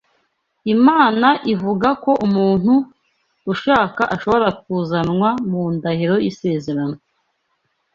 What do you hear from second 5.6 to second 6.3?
ndahiro